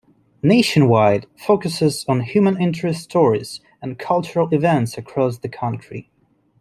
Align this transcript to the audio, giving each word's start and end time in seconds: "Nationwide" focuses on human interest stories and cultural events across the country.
"Nationwide" 0.41 1.27
focuses 1.37 2.05
on 2.07 2.21
human 2.21 2.59
interest 2.59 3.03
stories 3.03 3.61
and 3.83 3.99
cultural 3.99 4.49
events 4.51 4.97
across 4.97 5.37
the 5.37 5.47
country. 5.47 6.09